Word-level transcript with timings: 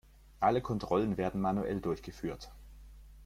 Alle 0.39 0.61
Kontrollen 0.63 1.17
werden 1.17 1.39
manuell 1.41 1.79
durchgeführt. 1.79 2.51